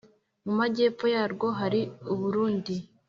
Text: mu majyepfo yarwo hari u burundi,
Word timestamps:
mu 0.45 0.51
majyepfo 0.59 1.05
yarwo 1.15 1.47
hari 1.59 1.81
u 2.13 2.15
burundi, 2.19 2.75